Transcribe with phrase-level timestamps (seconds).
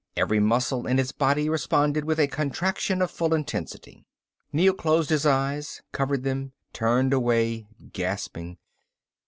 [0.17, 4.07] Every muscle in his body responded with a contraction of full intensity.
[4.51, 8.57] Neel closed his eyes, covered them, turned away gasping.